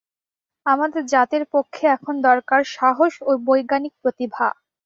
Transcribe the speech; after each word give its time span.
আমাদের 0.65 1.03
জাতের 1.07 1.43
পক্ষে 1.53 1.83
এখন 1.95 2.15
দরকার 2.27 2.61
সাহস 2.75 3.13
ও 3.21 3.41
বৈজ্ঞানিক 3.47 3.93
প্রতিভা। 4.01 4.47